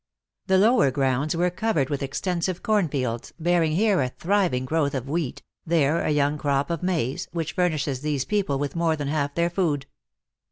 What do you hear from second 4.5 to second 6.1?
growth of wheat, there a